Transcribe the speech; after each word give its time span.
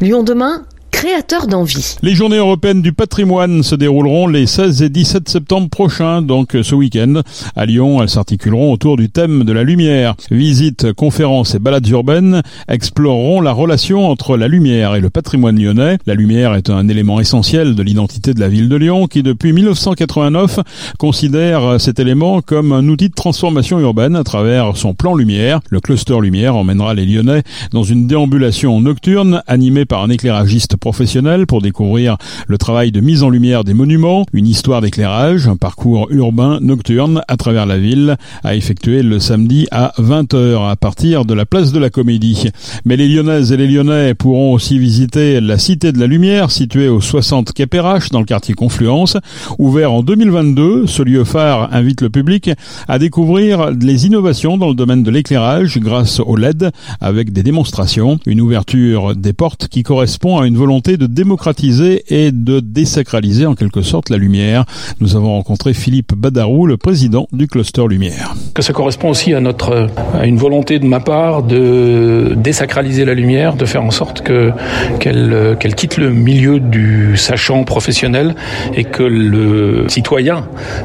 Lyon 0.00 0.22
demain 0.22 0.64
d'envie. 1.48 1.96
Les 2.02 2.14
journées 2.14 2.36
européennes 2.36 2.82
du 2.82 2.92
patrimoine 2.92 3.62
se 3.62 3.74
dérouleront 3.74 4.26
les 4.26 4.46
16 4.46 4.82
et 4.82 4.88
17 4.88 5.28
septembre 5.28 5.68
prochains, 5.68 6.22
donc 6.22 6.56
ce 6.62 6.74
week-end. 6.74 7.22
À 7.56 7.66
Lyon, 7.66 8.02
elles 8.02 8.08
s'articuleront 8.08 8.72
autour 8.72 8.96
du 8.96 9.08
thème 9.10 9.44
de 9.44 9.52
la 9.52 9.62
lumière. 9.62 10.14
Visites, 10.30 10.92
conférences 10.92 11.54
et 11.54 11.58
balades 11.58 11.88
urbaines 11.88 12.42
exploreront 12.68 13.40
la 13.40 13.52
relation 13.52 14.08
entre 14.08 14.36
la 14.36 14.48
lumière 14.48 14.94
et 14.94 15.00
le 15.00 15.10
patrimoine 15.10 15.58
lyonnais. 15.58 15.98
La 16.06 16.14
lumière 16.14 16.54
est 16.54 16.70
un 16.70 16.88
élément 16.88 17.20
essentiel 17.20 17.74
de 17.74 17.82
l'identité 17.82 18.34
de 18.34 18.40
la 18.40 18.48
ville 18.48 18.68
de 18.68 18.76
Lyon 18.76 19.06
qui, 19.06 19.22
depuis 19.22 19.52
1989, 19.52 20.60
considère 20.98 21.80
cet 21.80 21.98
élément 21.98 22.42
comme 22.42 22.72
un 22.72 22.86
outil 22.88 23.08
de 23.08 23.14
transformation 23.14 23.78
urbaine 23.80 24.16
à 24.16 24.24
travers 24.24 24.76
son 24.76 24.94
plan 24.94 25.14
lumière. 25.14 25.60
Le 25.70 25.80
cluster 25.80 26.20
lumière 26.20 26.56
emmènera 26.56 26.94
les 26.94 27.06
Lyonnais 27.06 27.42
dans 27.72 27.84
une 27.84 28.06
déambulation 28.06 28.80
nocturne 28.80 29.42
animée 29.46 29.84
par 29.84 30.02
un 30.02 30.10
éclairagiste 30.10 30.76
pour 31.46 31.62
découvrir 31.62 32.16
le 32.46 32.58
travail 32.58 32.92
de 32.92 33.00
mise 33.00 33.22
en 33.22 33.30
lumière 33.30 33.64
des 33.64 33.74
monuments, 33.74 34.26
une 34.32 34.46
histoire 34.46 34.80
d'éclairage, 34.80 35.48
un 35.48 35.56
parcours 35.56 36.08
urbain 36.10 36.58
nocturne 36.60 37.22
à 37.28 37.36
travers 37.36 37.66
la 37.66 37.78
ville 37.78 38.16
à 38.44 38.54
effectuer 38.54 39.02
le 39.02 39.18
samedi 39.18 39.66
à 39.70 39.92
20h 39.98 40.68
à 40.68 40.76
partir 40.76 41.24
de 41.24 41.34
la 41.34 41.46
place 41.46 41.72
de 41.72 41.78
la 41.78 41.90
Comédie. 41.90 42.50
Mais 42.84 42.96
les 42.96 43.08
Lyonnaises 43.08 43.52
et 43.52 43.56
les 43.56 43.66
Lyonnais 43.66 44.14
pourront 44.14 44.52
aussi 44.52 44.78
visiter 44.78 45.40
la 45.40 45.58
Cité 45.58 45.92
de 45.92 45.98
la 45.98 46.06
Lumière 46.06 46.50
située 46.50 46.88
au 46.88 47.00
60 47.00 47.52
Quai 47.52 47.66
dans 48.10 48.20
le 48.20 48.24
quartier 48.24 48.54
Confluence. 48.54 49.16
Ouvert 49.58 49.92
en 49.92 50.02
2022, 50.02 50.86
ce 50.86 51.02
lieu 51.02 51.24
phare 51.24 51.72
invite 51.72 52.00
le 52.00 52.10
public 52.10 52.50
à 52.88 52.98
découvrir 52.98 53.70
les 53.70 54.06
innovations 54.06 54.58
dans 54.58 54.68
le 54.68 54.74
domaine 54.74 55.02
de 55.02 55.10
l'éclairage 55.10 55.78
grâce 55.78 56.20
au 56.20 56.36
LED 56.36 56.70
avec 57.00 57.32
des 57.32 57.42
démonstrations, 57.42 58.18
une 58.26 58.40
ouverture 58.40 59.14
des 59.14 59.32
portes 59.32 59.68
qui 59.68 59.82
correspond 59.82 60.38
à 60.38 60.46
une 60.46 60.56
volonté 60.56 60.79
de 60.80 61.06
démocratiser 61.06 62.04
et 62.08 62.32
de 62.32 62.60
désacraliser 62.60 63.46
en 63.46 63.54
quelque 63.54 63.82
sorte 63.82 64.08
la 64.08 64.16
lumière. 64.16 64.64
Nous 65.00 65.14
avons 65.14 65.32
rencontré 65.32 65.74
Philippe 65.74 66.14
Badarou, 66.14 66.66
le 66.66 66.76
président 66.76 67.26
du 67.32 67.46
cluster 67.46 67.86
lumière. 67.86 68.34
Que 68.54 68.62
ça 68.62 68.72
correspond 68.72 69.10
aussi 69.10 69.34
à 69.34 69.40
notre 69.40 69.88
à 70.14 70.26
une 70.26 70.38
volonté 70.38 70.78
de 70.78 70.86
ma 70.86 71.00
part 71.00 71.42
de 71.42 72.34
désacraliser 72.36 73.04
la 73.04 73.14
lumière, 73.14 73.56
de 73.56 73.64
faire 73.66 73.84
en 73.84 73.90
sorte 73.90 74.22
que 74.22 74.52
qu'elle 74.98 75.56
qu'elle 75.60 75.74
quitte 75.74 75.96
le 75.96 76.10
milieu 76.10 76.60
du 76.60 77.16
sachant 77.16 77.64
professionnel 77.64 78.34
et 78.74 78.84
que 78.84 79.02
le 79.02 79.84
citoyen 79.88 80.44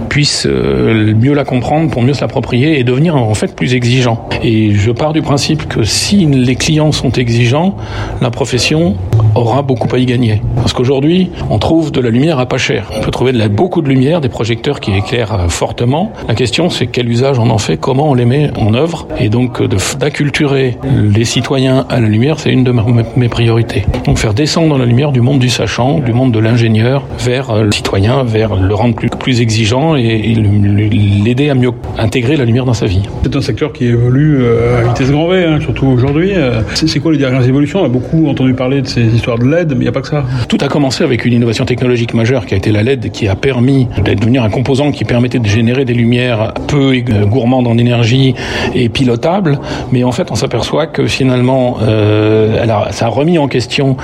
puisse 0.09 0.45
euh, 0.45 1.14
mieux 1.16 1.33
la 1.33 1.45
comprendre 1.45 1.89
pour 1.89 2.02
mieux 2.02 2.14
se 2.14 2.22
l'approprier 2.22 2.80
et 2.80 2.83
devenir 2.83 3.16
en 3.16 3.33
fait 3.33 3.55
plus 3.55 3.73
exigeant. 3.73 4.27
Et 4.44 4.73
je 4.73 4.92
pars 4.92 5.14
du 5.14 5.22
principe 5.22 5.67
que 5.67 5.83
si 5.83 6.25
les 6.25 6.55
clients 6.55 6.92
sont 6.92 7.11
exigeants, 7.11 7.77
la 8.22 8.30
profession 8.30 8.98
aura 9.36 9.61
beaucoup 9.61 9.84
à 9.94 9.97
y 9.97 10.05
gagner. 10.05 10.41
Parce 10.55 10.73
qu'aujourd'hui, 10.73 11.30
on 11.50 11.59
trouve 11.59 11.91
de 11.91 12.02
la 12.02 12.09
lumière 12.09 12.39
à 12.39 12.45
pas 12.45 12.58
cher. 12.58 12.89
On 12.95 13.02
peut 13.02 13.11
trouver 13.11 13.33
beaucoup 13.50 13.81
de 13.81 13.89
lumière, 13.89 14.22
des 14.22 14.30
projecteurs 14.30 14.80
qui 14.80 14.94
éclairent 14.94 15.33
euh, 15.33 15.47
fortement. 15.47 16.11
La 16.27 16.36
question, 16.36 16.69
c'est 16.69 16.88
quel 16.88 17.09
usage 17.09 17.39
on 17.39 17.50
en 17.50 17.58
fait, 17.58 17.77
comment 17.77 18.09
on 18.09 18.14
les 18.14 18.25
met 18.25 18.52
en 18.58 18.73
œuvre. 18.73 19.08
Et 19.19 19.30
donc, 19.30 19.61
euh, 19.61 19.67
d'acculturer 20.00 20.77
les 20.83 21.25
citoyens 21.25 21.86
à 21.89 22.00
la 22.00 22.08
lumière, 22.08 22.39
c'est 22.39 22.52
une 22.52 22.64
de 22.64 22.73
mes 23.16 23.30
priorités. 23.30 23.86
Donc, 24.05 24.17
faire 24.17 24.33
descendre 24.33 24.77
la 24.77 24.86
lumière 24.86 25.11
du 25.11 25.22
monde 25.22 25.39
du 25.39 25.50
sachant, 25.50 25.99
du 25.99 26.14
monde 26.14 26.31
de 26.31 26.39
l'ingénieur, 26.39 27.03
vers 27.20 27.52
euh, 27.52 27.64
le 27.64 27.72
citoyen, 27.72 28.23
vers 28.23 28.55
le 28.55 28.73
rendre 28.73 28.95
plus, 28.95 29.09
plus 29.09 29.42
exigeant 29.42 29.95
et, 29.95 30.36
l'aider 30.36 31.49
à 31.49 31.55
mieux 31.55 31.72
intégrer 31.97 32.36
la 32.36 32.45
lumière 32.45 32.66
dans 32.66 32.73
sa 32.73 32.86
vie. 32.86 33.02
C'est 33.23 33.36
un 33.36 33.42
secteur 33.42 33.73
qui 33.73 33.86
évolue 33.86 34.45
à 34.45 34.88
vitesse 34.88 35.11
grand 35.11 35.27
V, 35.27 35.45
hein, 35.45 35.59
surtout 35.61 35.88
aujourd'hui. 35.88 36.33
C'est 36.73 36.99
quoi 36.99 37.11
les 37.11 37.17
dernières 37.17 37.47
évolutions? 37.47 37.81
On 37.81 37.86
a 37.86 37.89
beaucoup 37.89 38.27
entendu 38.27 38.53
parler 38.53 38.81
de 38.81 38.88
ces 38.88 39.03
histoires 39.03 39.38
de 39.38 39.45
LED, 39.45 39.75
il 39.80 39.84
n'y 39.84 39.88
a 39.88 39.92
pas 39.92 40.02
que 40.02 40.08
ça. 40.08 40.23
Tout 40.48 40.58
a 40.62 40.68
commencé 40.68 41.04
avec 41.04 41.26
une 41.26 41.34
innovation 41.34 41.66
technologique 41.66 42.14
majeure 42.14 42.45
qui 42.45 42.54
a 42.54 42.58
été 42.58 42.72
la 42.72 42.84
LED, 42.84 43.12
qui 43.12 43.28
a 43.28 43.36
permis 43.36 43.88
d'être 44.04 44.26
devenir 44.26 44.44
un 44.44 44.50
composant 44.50 44.92
qui 44.92 45.06
permettait 45.06 45.40
de 45.40 45.45
générer 45.45 45.86
des 45.86 45.94
lumières 45.94 46.54
peu 46.67 46.95
gourmandes 47.27 47.67
en 47.67 47.77
énergie 47.77 48.33
et 48.73 48.89
pilotables. 48.89 49.60
Mais 49.92 50.04
en 50.04 50.11
fait, 50.11 50.32
on 50.32 50.36
s'aperçoit 50.36 50.88
que 50.88 51.05
finalement, 51.05 51.77
euh, 51.82 52.66
ça 52.92 53.05
a 53.05 53.10
remis 53.10 53.38
en 53.38 53.48
question 53.48 53.98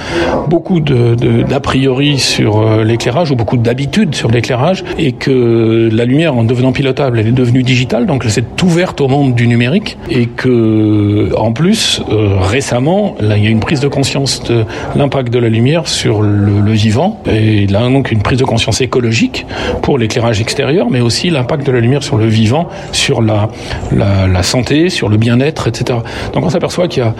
beaucoup 0.47 0.79
de, 0.79 1.15
d'a 1.43 1.59
priori 1.59 2.19
sur 2.19 2.59
euh, 2.59 2.83
l'éclairage 2.83 3.31
ou 3.31 3.35
beaucoup 3.35 3.57
d'habitudes 3.57 4.13
sur 4.13 4.29
l'éclairage 4.29 4.83
et 4.99 5.13
que 5.13 5.89
la 5.91 6.05
lumière, 6.05 6.35
en 6.37 6.43
devenant 6.43 6.71
pilotable, 6.71 7.19
elle 7.19 7.27
est 7.27 7.31
devenue 7.31 7.63
digitale, 7.63 8.05
donc 8.05 8.21
elle 8.23 8.31
s'est 8.31 8.45
ouverte 8.63 9.01
au 9.01 9.07
monde 9.07 9.33
du 9.33 9.47
numérique 9.47 9.97
et 10.09 10.27
que, 10.27 11.29
en 11.35 11.51
plus, 11.51 12.01
euh, 12.11 12.37
récemment, 12.39 13.15
il 13.21 13.43
y 13.43 13.47
a 13.47 13.49
une 13.49 13.59
prise 13.59 13.79
de 13.79 13.87
conscience 13.87 14.43
de 14.43 14.65
l'impact 14.95 15.33
de 15.33 15.39
la 15.39 15.49
lumière 15.51 15.87
sur 15.87 16.21
le, 16.21 16.59
le, 16.59 16.71
vivant. 16.71 17.21
Et 17.29 17.67
là, 17.67 17.87
donc, 17.89 18.11
une 18.11 18.21
prise 18.21 18.39
de 18.39 18.45
conscience 18.45 18.81
écologique 18.81 19.45
pour 19.81 19.97
l'éclairage 19.97 20.41
extérieur, 20.41 20.89
mais 20.89 21.01
aussi 21.01 21.29
l'impact 21.29 21.65
de 21.65 21.71
la 21.71 21.79
lumière 21.79 22.03
sur 22.03 22.17
le 22.17 22.25
vivant, 22.25 22.67
sur 22.91 23.21
la, 23.21 23.49
la, 23.91 24.27
la 24.27 24.43
santé, 24.43 24.89
sur 24.89 25.09
le 25.09 25.17
bien-être, 25.17 25.67
etc. 25.67 25.99
Donc, 26.33 26.45
on 26.45 26.49
s'aperçoit 26.49 26.87
qu'il 26.87 27.03
y 27.03 27.05
a, 27.05 27.13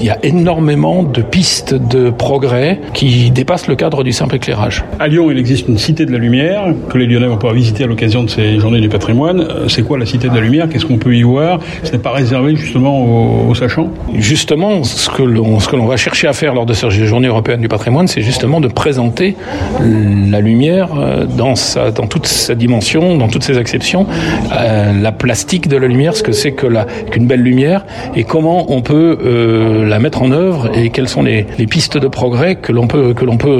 il 0.00 0.06
y 0.06 0.10
a 0.10 0.18
énormément 0.22 1.02
de 1.02 1.22
pistes 1.22 1.74
de 1.74 2.10
progrès 2.10 2.80
qui 2.94 3.30
dépassent 3.30 3.68
le 3.68 3.76
cadre 3.76 4.04
du 4.04 4.12
simple 4.12 4.36
éclairage. 4.36 4.84
À 5.00 5.08
Lyon, 5.08 5.30
il 5.30 5.38
existe 5.38 5.68
une 5.68 5.78
cité 5.78 6.06
de 6.06 6.12
la 6.12 6.18
lumière 6.18 6.66
que 6.88 6.98
les 6.98 7.06
Lyonnais 7.06 7.26
vont 7.26 7.36
pouvoir 7.36 7.54
visiter 7.54 7.84
à 7.84 7.86
l'occasion 7.86 8.22
de 8.22 8.30
ces 8.30 8.58
journées 8.58 8.80
du 8.80 8.88
patrimoine. 8.88 9.40
Euh, 9.40 9.68
c'est 9.68 9.82
quoi 9.82 9.98
la 9.98 10.06
cité 10.06 10.28
de 10.28 10.34
la 10.34 10.40
lumière? 10.40 10.68
Qu'est-ce 10.68 10.86
qu'on 10.86 10.98
peut 10.98 11.14
y 11.14 11.22
voir? 11.22 11.60
Ce 11.82 11.92
n'est 11.92 11.98
pas 11.98 12.12
réservé 12.12 12.56
justement 12.56 13.00
aux, 13.00 13.50
aux 13.50 13.54
sachants? 13.54 13.90
Justement, 14.14 14.84
ce 14.84 15.08
que 15.10 15.22
l'on 15.22 15.86
va 15.86 15.96
chercher 15.96 16.28
à 16.28 16.32
faire 16.32 16.54
lors 16.54 16.66
de 16.66 16.74
ces 16.74 16.90
journées 16.90 17.28
européennes 17.28 17.45
du 17.54 17.68
patrimoine, 17.68 18.08
c'est 18.08 18.22
justement 18.22 18.60
de 18.60 18.68
présenter 18.68 19.36
la 19.80 20.40
lumière 20.40 20.88
euh, 20.98 21.26
dans, 21.26 21.54
sa, 21.54 21.90
dans 21.90 22.06
toute 22.06 22.26
sa 22.26 22.54
dimension, 22.54 23.16
dans 23.16 23.28
toutes 23.28 23.44
ses 23.44 23.58
acceptions, 23.58 24.06
euh, 24.52 24.92
la 25.00 25.12
plastique 25.12 25.68
de 25.68 25.76
la 25.76 25.86
lumière, 25.86 26.16
ce 26.16 26.22
que 26.22 26.32
c'est 26.32 26.52
que 26.52 26.66
qu'une 27.10 27.26
belle 27.26 27.42
lumière, 27.42 27.86
et 28.16 28.24
comment 28.24 28.72
on 28.72 28.82
peut 28.82 29.18
euh, 29.24 29.86
la 29.86 29.98
mettre 29.98 30.22
en 30.22 30.32
œuvre, 30.32 30.76
et 30.76 30.90
quelles 30.90 31.08
sont 31.08 31.22
les, 31.22 31.46
pistes 31.66 31.98
de 31.98 32.08
progrès 32.08 32.56
que 32.56 32.72
l'on 32.72 32.86
peut, 32.86 33.14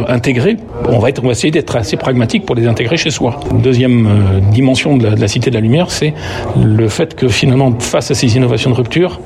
intégrer. 0.09 0.57
On 0.89 0.99
va, 0.99 1.09
être, 1.09 1.23
on 1.23 1.27
va 1.27 1.33
essayer 1.33 1.51
d'être 1.51 1.77
assez 1.77 1.97
pragmatique 1.97 2.47
pour 2.47 2.55
les 2.55 2.67
intégrer 2.67 2.97
chez 2.97 3.11
soi. 3.11 3.41
Deuxième 3.53 4.09
dimension 4.53 4.97
de 4.97 5.09
la, 5.09 5.29
Cité 5.29 5.51
de 5.51 5.57
la 5.57 5.61
Lumière, 5.61 5.91
c'est 5.91 6.15
le 6.57 6.89
fait 6.89 7.15
que 7.15 7.29
finalement, 7.29 7.73
face 7.79 8.11
à 8.11 8.15
ces 8.15 8.37
innovations 8.37 8.71
de 8.71 8.77
rupture, 8.77 9.21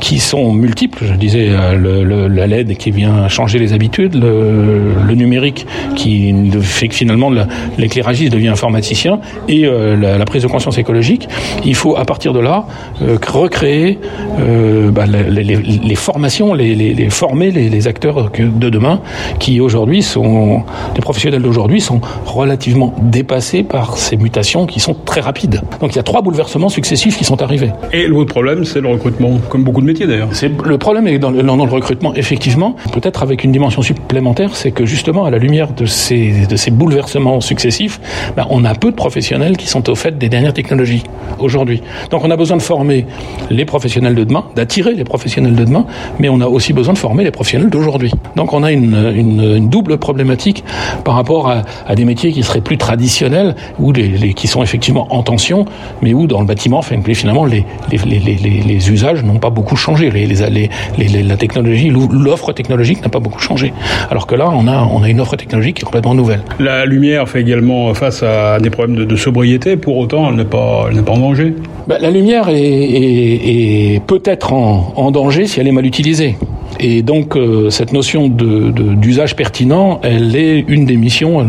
qui 0.00 0.20
sont 0.20 0.52
multiples, 0.52 1.04
je 1.04 1.14
disais 1.14 1.50
le, 1.76 2.28
la 2.28 2.46
LED 2.46 2.76
qui 2.76 2.92
vient 2.92 3.28
changer 3.28 3.58
les 3.58 3.72
habitudes, 3.72 3.99
le, 4.04 4.92
le 5.06 5.14
numérique 5.14 5.66
qui 5.96 6.34
fait 6.60 6.88
que 6.88 6.94
finalement 6.94 7.30
l'éclairagiste 7.78 8.32
devient 8.32 8.48
informaticien 8.48 9.20
et 9.48 9.66
euh, 9.66 9.96
la, 9.96 10.18
la, 10.18 10.24
prise 10.24 10.42
de 10.42 10.48
conscience 10.48 10.78
écologique, 10.78 11.28
il 11.64 11.74
faut 11.74 11.96
à 11.96 12.04
partir 12.04 12.32
de 12.32 12.40
là 12.40 12.64
euh, 13.02 13.16
recréer 13.26 13.98
euh, 14.38 14.90
bah, 14.90 15.06
les, 15.06 15.44
les, 15.44 15.56
les, 15.56 15.94
formations, 15.94 16.54
les, 16.54 16.74
les 16.74 17.10
former 17.10 17.50
les, 17.50 17.86
acteurs 17.86 18.30
de 18.30 18.68
demain 18.68 19.00
qui 19.38 19.60
aujourd'hui 19.60 20.02
sont, 20.02 20.62
les 20.94 21.00
professionnels 21.00 21.42
d'aujourd'hui 21.42 21.80
sont 21.80 22.00
relativement 22.26 22.94
dépassés 23.00 23.62
par 23.62 23.96
ces 23.96 24.16
mutations 24.16 24.66
qui 24.66 24.80
sont 24.80 24.94
très 24.94 25.20
rapides. 25.20 25.60
Donc 25.80 25.92
il 25.92 25.96
y 25.96 25.98
a 25.98 26.02
trois 26.02 26.22
bouleversements 26.22 26.68
successifs 26.68 27.16
qui 27.16 27.24
sont 27.24 27.40
arrivés. 27.42 27.70
Et 27.92 28.06
l'autre 28.06 28.30
problème, 28.30 28.64
c'est 28.64 28.80
le 28.80 28.88
recrutement, 28.88 29.38
comme 29.48 29.64
beaucoup 29.64 29.80
de 29.80 29.86
métiers 29.86 30.06
d'ailleurs. 30.06 30.28
Le 30.64 30.78
problème 30.78 31.06
est 31.08 31.18
dans 31.18 31.30
le, 31.30 31.42
dans 31.42 31.56
le 31.56 31.72
recrutement, 31.72 32.14
effectivement, 32.14 32.76
peut-être 32.92 33.22
avec 33.22 33.44
une 33.44 33.52
dimension 33.52 33.82
supplémentaire, 33.94 34.54
c'est 34.54 34.70
que 34.70 34.86
justement, 34.86 35.24
à 35.24 35.30
la 35.30 35.38
lumière 35.38 35.72
de 35.72 35.84
ces, 35.86 36.46
de 36.46 36.56
ces 36.56 36.70
bouleversements 36.70 37.40
successifs, 37.40 38.00
ben, 38.36 38.46
on 38.50 38.64
a 38.64 38.74
peu 38.74 38.90
de 38.90 38.96
professionnels 38.96 39.56
qui 39.56 39.66
sont 39.66 39.88
au 39.90 39.94
fait 39.94 40.16
des 40.16 40.28
dernières 40.28 40.54
technologies 40.54 41.02
aujourd'hui. 41.38 41.82
Donc 42.10 42.24
on 42.24 42.30
a 42.30 42.36
besoin 42.36 42.56
de 42.56 42.62
former 42.62 43.06
les 43.50 43.64
professionnels 43.64 44.14
de 44.14 44.24
demain, 44.24 44.44
d'attirer 44.54 44.94
les 44.94 45.04
professionnels 45.04 45.54
de 45.54 45.64
demain, 45.64 45.86
mais 46.20 46.28
on 46.28 46.40
a 46.40 46.46
aussi 46.46 46.72
besoin 46.72 46.94
de 46.94 46.98
former 46.98 47.24
les 47.24 47.30
professionnels 47.32 47.70
d'aujourd'hui. 47.70 48.12
Donc 48.36 48.52
on 48.52 48.62
a 48.62 48.70
une, 48.70 49.12
une, 49.16 49.68
double 49.68 49.98
problématique 49.98 50.64
par 51.04 51.14
rapport 51.14 51.50
à, 51.50 51.94
des 51.94 52.04
métiers 52.04 52.32
qui 52.32 52.42
seraient 52.42 52.60
plus 52.60 52.78
traditionnels, 52.78 53.54
ou 53.78 53.92
les, 53.92 54.34
qui 54.34 54.46
sont 54.46 54.62
effectivement 54.62 55.06
en 55.14 55.22
tension, 55.22 55.64
mais 56.02 56.14
où 56.14 56.26
dans 56.26 56.40
le 56.40 56.46
bâtiment, 56.46 56.82
finalement, 56.82 57.44
les, 57.44 57.64
les, 57.90 58.90
usages 58.90 59.22
n'ont 59.24 59.38
pas 59.38 59.50
beaucoup 59.50 59.76
changé. 59.76 60.10
La 60.10 61.36
technologie, 61.36 61.90
l'offre 61.90 62.52
technologique 62.52 63.02
n'a 63.02 63.08
pas 63.08 63.20
beaucoup 63.20 63.40
changé. 63.40 63.72
Alors 64.10 64.26
que 64.26 64.34
là, 64.34 64.50
on 64.52 64.66
a, 64.66 64.88
on 64.92 65.02
a 65.02 65.08
une 65.08 65.20
offre 65.20 65.36
technologique 65.36 65.76
qui 65.76 65.82
est 65.82 65.84
complètement 65.84 66.14
nouvelle. 66.14 66.42
La 66.58 66.84
lumière 66.86 67.28
fait 67.28 67.40
également 67.40 67.92
face 67.94 68.22
à 68.22 68.58
des 68.58 68.70
problèmes 68.70 68.96
de, 68.96 69.04
de 69.04 69.16
sobriété, 69.16 69.76
pour 69.76 69.96
autant, 69.98 70.28
elle 70.28 70.36
n'est 70.36 70.44
pas, 70.44 70.86
elle 70.90 71.02
pas 71.02 71.12
en 71.12 71.18
danger 71.18 71.54
ben, 71.86 71.98
La 72.00 72.10
lumière 72.10 72.48
est, 72.48 72.60
est, 72.60 73.94
est 73.94 74.00
peut-être 74.06 74.52
en, 74.52 74.92
en 74.96 75.10
danger 75.10 75.46
si 75.46 75.60
elle 75.60 75.68
est 75.68 75.72
mal 75.72 75.86
utilisée. 75.86 76.36
Et 76.82 77.02
donc 77.02 77.38
cette 77.68 77.92
notion 77.92 78.28
d'usage 78.28 79.36
pertinent, 79.36 80.00
elle 80.02 80.34
est 80.34 80.64
une 80.66 80.86
des 80.86 80.96
missions 80.96 81.46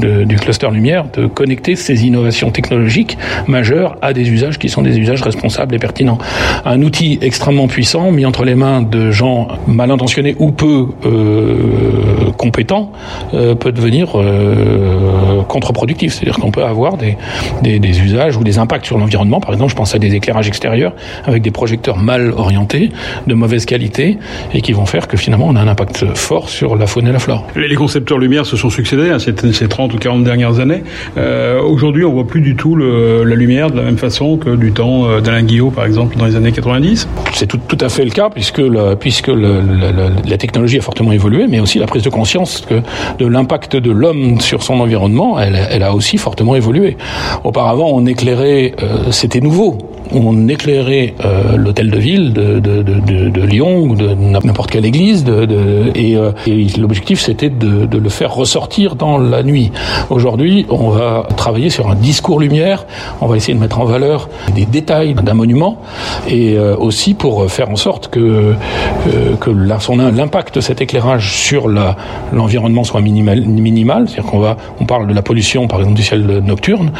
du 0.00 0.36
cluster 0.36 0.70
lumière 0.70 1.04
de 1.12 1.26
connecter 1.26 1.76
ces 1.76 2.06
innovations 2.06 2.50
technologiques 2.50 3.18
majeures 3.46 3.96
à 4.00 4.14
des 4.14 4.30
usages 4.30 4.58
qui 4.58 4.70
sont 4.70 4.80
des 4.80 4.98
usages 4.98 5.20
responsables 5.20 5.74
et 5.74 5.78
pertinents. 5.78 6.16
Un 6.64 6.80
outil 6.80 7.18
extrêmement 7.20 7.68
puissant 7.68 8.10
mis 8.12 8.24
entre 8.24 8.44
les 8.44 8.54
mains 8.54 8.80
de 8.80 9.10
gens 9.10 9.48
mal 9.66 9.90
intentionnés 9.90 10.34
ou 10.38 10.52
peu 10.52 10.86
compétents 12.38 12.92
peut 13.30 13.72
devenir 13.72 14.16
contre-productif. 15.48 16.14
C'est-à-dire 16.14 16.38
qu'on 16.38 16.50
peut 16.50 16.64
avoir 16.64 16.96
des, 16.96 17.18
des, 17.62 18.00
usages 18.00 18.38
ou 18.38 18.44
des 18.44 18.58
impacts 18.58 18.86
sur 18.86 18.96
l'environnement. 18.96 19.40
Par 19.40 19.52
exemple, 19.52 19.70
je 19.70 19.76
pense 19.76 19.94
à 19.94 19.98
des 19.98 20.14
éclairages 20.14 20.48
extérieurs 20.48 20.94
avec 21.24 21.42
des 21.42 21.50
projecteurs 21.50 21.98
mal 21.98 22.32
orientés, 22.32 22.90
de 23.26 23.34
mauvaise 23.34 23.66
qualité, 23.66 24.18
et 24.54 24.61
qui 24.62 24.72
vont 24.72 24.86
faire 24.86 25.08
que 25.08 25.16
finalement 25.16 25.48
on 25.48 25.56
a 25.56 25.60
un 25.60 25.68
impact 25.68 26.06
fort 26.14 26.48
sur 26.48 26.76
la 26.76 26.86
faune 26.86 27.06
et 27.08 27.12
la 27.12 27.18
flore. 27.18 27.46
Les 27.56 27.74
concepteurs 27.74 28.18
lumière 28.18 28.46
se 28.46 28.56
sont 28.56 28.70
succédés 28.70 29.10
hein, 29.10 29.18
ces, 29.18 29.34
ces 29.52 29.68
30 29.68 29.92
ou 29.92 29.98
40 29.98 30.24
dernières 30.24 30.60
années. 30.60 30.82
Euh, 31.16 31.60
Aujourd'hui, 31.60 32.04
on 32.04 32.12
voit 32.12 32.26
plus 32.26 32.40
du 32.40 32.56
tout 32.56 32.74
le, 32.74 33.24
la 33.24 33.34
lumière 33.34 33.70
de 33.70 33.76
la 33.76 33.82
même 33.82 33.98
façon 33.98 34.36
que 34.36 34.50
du 34.56 34.72
temps 34.72 35.08
euh, 35.08 35.20
d'Alain 35.20 35.42
Guillot, 35.42 35.70
par 35.70 35.84
exemple, 35.84 36.16
dans 36.16 36.26
les 36.26 36.36
années 36.36 36.52
90. 36.52 37.08
C'est 37.34 37.46
tout, 37.46 37.58
tout, 37.68 37.78
à 37.80 37.88
fait 37.88 38.04
le 38.04 38.10
cas, 38.10 38.30
puisque, 38.30 38.58
le, 38.58 38.94
puisque 38.94 39.28
le, 39.28 39.60
la 40.26 40.38
technologie 40.38 40.78
a 40.78 40.80
fortement 40.80 41.12
évolué, 41.12 41.46
mais 41.48 41.60
aussi 41.60 41.78
la 41.78 41.86
prise 41.86 42.02
de 42.02 42.10
conscience 42.10 42.64
que 42.68 42.80
de 43.18 43.26
l'impact 43.26 43.76
de 43.76 43.90
l'homme 43.90 44.40
sur 44.40 44.62
son 44.62 44.80
environnement, 44.80 45.38
elle, 45.38 45.58
elle, 45.70 45.82
a 45.82 45.94
aussi 45.94 46.18
fortement 46.18 46.54
évolué. 46.54 46.96
Auparavant, 47.44 47.90
on 47.92 48.06
éclairait, 48.06 48.74
euh, 48.82 49.10
c'était 49.10 49.40
nouveau 49.40 49.78
on 50.14 50.48
éclairait 50.48 51.14
euh, 51.24 51.56
l'hôtel 51.56 51.90
de 51.90 51.98
ville 51.98 52.32
de, 52.32 53.42
Lyon 53.42 53.82
ou 53.82 53.96
de 53.96 54.14
n'importe 54.14 54.70
quelle 54.70 54.84
église, 54.84 55.24
et, 55.94 56.16
euh, 56.16 56.32
l'objectif 56.78 57.20
c'était 57.20 57.50
de, 57.50 57.98
le 57.98 58.08
faire 58.08 58.34
ressortir 58.34 58.96
dans 58.96 59.18
la 59.18 59.42
nuit. 59.42 59.70
Aujourd'hui, 60.10 60.66
on 60.70 60.90
va 60.90 61.26
travailler 61.36 61.70
sur 61.70 61.88
un 61.90 61.94
discours 61.94 62.40
lumière, 62.40 62.86
on 63.20 63.26
va 63.26 63.36
essayer 63.36 63.54
de 63.54 63.58
mettre 63.60 63.80
en 63.80 63.84
valeur 63.84 64.28
des 64.54 64.64
détails 64.64 65.14
d'un 65.14 65.34
monument, 65.34 65.80
et 66.28 66.56
euh, 66.56 66.76
aussi 66.76 67.14
pour 67.14 67.50
faire 67.50 67.70
en 67.70 67.76
sorte 67.76 68.08
que, 68.08 68.54
l'impact 70.12 70.56
de 70.56 70.60
cet 70.60 70.80
éclairage 70.80 71.36
sur 71.36 71.68
l'environnement 72.32 72.84
soit 72.84 73.00
minimal, 73.00 74.08
c'est-à-dire 74.08 74.30
qu'on 74.30 74.56
on 74.80 74.84
parle 74.84 75.06
de 75.06 75.14
la 75.14 75.22
pollution 75.22 75.68
par 75.68 75.80
exemple 75.80 75.96
du 75.96 76.02
ciel 76.02 76.40
nocturne, 76.44 76.90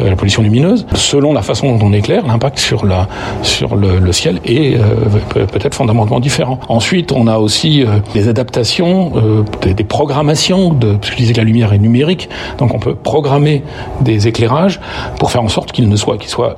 la 0.00 0.16
pollution 0.16 0.42
lumineuse, 0.42 0.86
selon 0.94 1.32
la 1.32 1.42
façon 1.42 1.76
dont 1.76 1.86
on 1.86 1.92
éclaire, 1.92 2.26
l'impact 2.26 2.61
sur, 2.62 2.86
la, 2.86 3.08
sur 3.42 3.76
le, 3.76 4.12
ciel 4.12 4.40
est 4.44 4.76
euh, 4.76 5.46
peut-être 5.46 5.74
fondamentalement 5.74 6.20
différent. 6.20 6.60
Ensuite, 6.68 7.12
on 7.12 7.26
a 7.26 7.38
aussi 7.38 7.82
euh, 7.82 7.98
des 8.14 8.28
adaptations, 8.28 9.12
euh, 9.16 9.44
des, 9.62 9.74
des, 9.74 9.84
programmations, 9.84 10.72
de, 10.72 10.94
parce 10.94 11.10
que 11.10 11.12
je 11.12 11.20
disais 11.20 11.32
que 11.32 11.38
la 11.38 11.44
lumière 11.44 11.72
est 11.72 11.78
numérique, 11.78 12.28
donc 12.58 12.74
on 12.74 12.78
peut 12.78 12.94
programmer 12.94 13.62
des 14.00 14.28
éclairages 14.28 14.80
pour 15.18 15.30
faire 15.30 15.42
en 15.42 15.48
sorte 15.48 15.72
qu'ils 15.72 15.88
ne 15.88 15.96
soient, 15.96 16.18
qu'ils 16.18 16.30
soient 16.30 16.56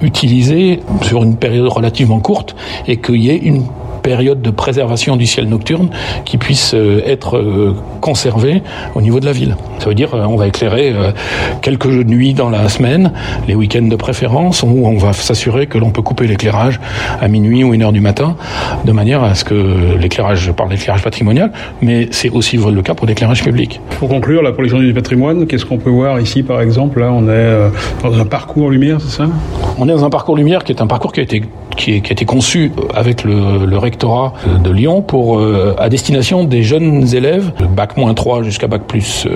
utilisés 0.00 0.80
sur 1.02 1.22
une 1.22 1.36
période 1.36 1.68
relativement 1.68 2.20
courte 2.20 2.56
et 2.86 2.96
qu'il 2.96 3.22
y 3.22 3.30
ait 3.30 3.36
une 3.36 3.64
période 4.04 4.42
de 4.42 4.50
préservation 4.50 5.16
du 5.16 5.26
ciel 5.26 5.48
nocturne 5.48 5.88
qui 6.26 6.36
puisse 6.36 6.74
euh, 6.74 7.00
être 7.06 7.38
euh, 7.38 7.74
conservée 8.02 8.62
au 8.94 9.00
niveau 9.00 9.18
de 9.18 9.24
la 9.24 9.32
ville. 9.32 9.56
Ça 9.78 9.88
veut 9.88 9.94
dire 9.94 10.14
euh, 10.14 10.26
on 10.26 10.36
va 10.36 10.46
éclairer 10.46 10.94
quelques 11.62 11.86
nuits 11.86 12.34
dans 12.34 12.50
la 12.50 12.68
semaine, 12.68 13.12
les 13.48 13.54
week-ends 13.54 13.88
de 13.88 13.96
préférence, 13.96 14.62
où 14.62 14.86
on 14.86 14.98
va 14.98 15.14
s'assurer 15.14 15.66
que 15.66 15.78
l'on 15.78 15.90
peut 15.90 16.02
couper 16.02 16.26
l'éclairage 16.26 16.78
à 17.20 17.28
minuit 17.28 17.64
ou 17.64 17.72
une 17.72 17.82
heure 17.82 17.92
du 17.92 18.00
matin, 18.00 18.36
de 18.84 18.92
manière 18.92 19.24
à 19.24 19.34
ce 19.34 19.44
que 19.44 19.96
l'éclairage, 19.98 20.40
je 20.40 20.52
parle 20.52 20.68
d'éclairage 20.68 21.02
patrimonial, 21.02 21.50
mais 21.80 22.08
c'est 22.10 22.28
aussi 22.28 22.58
le 22.58 22.82
cas 22.82 22.94
pour 22.94 23.06
l'éclairage 23.06 23.42
public. 23.42 23.80
Pour 23.98 24.10
conclure, 24.10 24.42
là, 24.42 24.52
pour 24.52 24.62
les 24.62 24.68
journées 24.68 24.86
du 24.86 24.94
patrimoine, 24.94 25.46
qu'est-ce 25.46 25.64
qu'on 25.64 25.78
peut 25.78 25.90
voir 25.90 26.20
ici, 26.20 26.42
par 26.42 26.60
exemple? 26.60 27.00
Là, 27.00 27.10
on 27.10 27.26
est 27.28 27.70
dans 28.02 28.18
un 28.18 28.26
parcours 28.26 28.70
lumière, 28.70 28.98
c'est 29.00 29.16
ça? 29.16 29.28
On 29.78 29.88
est 29.88 29.92
dans 29.92 30.04
un 30.04 30.10
parcours 30.10 30.36
lumière 30.36 30.62
qui 30.64 30.72
est 30.72 30.80
un 30.80 30.86
parcours 30.86 31.12
qui 31.12 31.20
a 31.20 31.22
été 31.22 31.42
qui, 31.76 31.92
a 31.92 31.96
été 31.96 32.24
conçu 32.24 32.72
avec 32.94 33.24
le, 33.24 33.66
le 33.66 33.78
rectorat 33.78 34.32
de 34.62 34.70
Lyon 34.70 35.02
pour 35.02 35.38
euh, 35.38 35.74
à 35.78 35.88
destination 35.88 36.44
des 36.44 36.62
jeunes 36.62 37.14
élèves 37.14 37.52
de 37.58 37.66
bac 37.66 37.96
moins 37.96 38.14
3 38.14 38.42
jusqu'à 38.42 38.68
bac 38.68 38.82
plus 38.82 39.26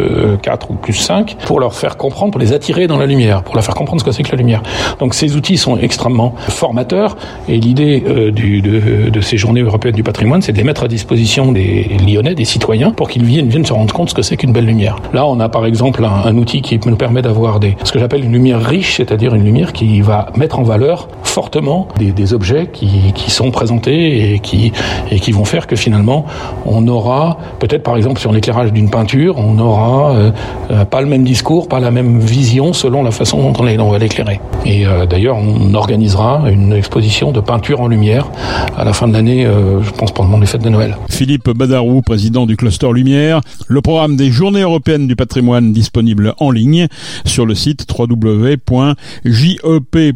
4 0.43 0.67
euh, 0.70 0.73
ou 0.73 0.76
plus 0.76 0.94
5 0.94 1.37
pour 1.46 1.61
leur 1.61 1.75
faire 1.75 1.96
comprendre, 1.96 2.32
pour 2.32 2.40
les 2.40 2.52
attirer 2.52 2.87
dans 2.87 2.99
la 2.99 3.06
lumière, 3.06 3.43
pour 3.43 3.55
leur 3.55 3.64
faire 3.64 3.75
comprendre 3.75 4.00
ce 4.00 4.05
que 4.05 4.12
c'est 4.12 4.23
que 4.23 4.31
la 4.31 4.38
lumière. 4.38 4.62
Donc 4.99 5.14
ces 5.14 5.37
outils 5.37 5.56
sont 5.56 5.79
extrêmement 5.79 6.35
formateurs 6.49 7.17
et 7.49 7.58
l'idée 7.58 8.02
euh, 8.06 8.31
de, 8.31 9.11
de, 9.11 9.20
ces 9.20 9.37
journées 9.37 9.62
européennes 9.62 9.96
du 9.96 10.02
patrimoine, 10.02 10.43
c'est 10.43 10.52
de 10.52 10.58
les 10.58 10.64
mettre 10.64 10.84
à 10.84 10.88
disposition 10.88 11.52
des 11.52 11.91
Lyonnais, 12.06 12.34
des 12.34 12.44
citoyens, 12.44 12.93
pour 12.93 13.08
qu'ils 13.08 13.25
viennent, 13.25 13.49
viennent 13.49 13.67
se 13.67 13.73
rendre 13.73 13.93
compte 13.93 14.11
ce 14.11 14.14
que 14.14 14.23
c'est 14.23 14.37
qu'une 14.37 14.52
belle 14.52 14.67
lumière. 14.67 14.96
Là, 15.12 15.26
on 15.26 15.41
a 15.41 15.49
par 15.49 15.67
exemple 15.67 16.05
un, 16.05 16.25
un 16.25 16.37
outil 16.37 16.62
qui 16.62 16.79
nous 16.87 16.96
permet 16.96 17.23
d'avoir 17.23 17.58
des, 17.58 17.76
ce 17.84 17.93
que 17.93 17.99
j'appelle 17.99 18.25
une 18.25 18.32
lumière 18.32 18.62
riche, 18.62 18.96
c'est-à-dire 18.96 19.34
une 19.34 19.44
lumière 19.44 19.73
qui 19.73 20.00
va 20.00 20.28
mettre 20.37 20.59
en 20.59 20.63
valeur 20.63 21.09
fortement 21.23 21.89
des, 21.99 22.13
des 22.13 22.33
objets 22.33 22.69
qui, 22.73 23.13
qui, 23.15 23.31
sont 23.31 23.51
présentés 23.51 24.35
et 24.35 24.39
qui, 24.41 24.73
et 25.11 25.21
qui 25.21 25.33
vont 25.33 25.45
faire 25.45 25.67
que 25.67 25.77
finalement 25.77 26.25
on 26.67 26.87
aura, 26.89 27.39
peut-être 27.59 27.83
par 27.83 27.97
exemple 27.97 28.21
sur 28.21 28.33
l'éclairage 28.33 28.73
d'une 28.73 28.91
peinture, 28.91 29.37
on 29.39 29.59
aura 29.59 30.11
euh, 30.13 30.31
euh, 30.71 30.85
pas 30.85 31.01
le 31.01 31.07
même 31.07 31.25
discours, 31.25 31.69
pas 31.69 31.81
la 31.81 31.91
même 31.91 32.19
vision 32.21 32.73
selon 32.73 33.03
la 33.03 33.11
façon 33.11 33.39
dont 33.41 33.53
on, 33.59 33.91
va 33.91 33.99
l'éclairer. 33.99 34.41
Et 34.65 34.87
euh, 34.87 35.07
d'ailleurs, 35.07 35.37
on 35.37 35.75
organisera 35.75 36.45
une 36.51 36.73
exposition 36.73 37.33
de 37.33 37.41
peinture 37.41 37.81
en 37.81 37.89
lumière 37.89 38.31
à 38.77 38.85
la 38.85 38.93
fin 38.93 39.09
de 39.09 39.13
l'année, 39.13 39.47
euh, 39.47 39.83
je 39.83 39.91
pense 39.91 40.13
pendant 40.13 40.39
les 40.39 40.47
fêtes 40.47 40.63
de 40.63 40.69
Noël. 40.69 40.97
Philippe 41.09 41.51
Badarou, 41.51 42.03
président 42.03 42.47
du 42.47 42.57
cluster 42.57 42.93
Lumière, 42.93 43.41
le 43.67 43.81
programme 43.81 44.17
des 44.17 44.31
Journées 44.31 44.63
européennes 44.63 45.07
du 45.07 45.17
patrimoine 45.17 45.73
disponible 45.73 46.35
en 46.39 46.51
ligne 46.51 46.89
sur 47.25 47.47
le 47.47 47.55
site 47.55 47.87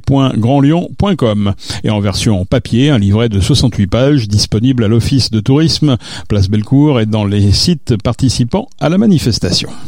www.jep.grandlyon.com 0.08 1.54
et 1.84 1.90
en 1.90 2.00
version 2.00 2.44
papier, 2.44 2.90
un 2.90 2.98
livret 2.98 3.28
de 3.28 3.40
68 3.40 3.86
pages 3.86 4.28
disponible 4.28 4.84
à 4.84 4.88
l'Office 4.88 5.30
de 5.30 5.40
tourisme, 5.40 5.96
place 6.28 6.48
Bellecour 6.48 7.00
et 7.00 7.06
dans 7.06 7.24
les 7.24 7.52
sites 7.52 7.96
participants 8.02 8.68
à 8.80 8.88
la 8.88 8.98
manifestation. 8.98 9.72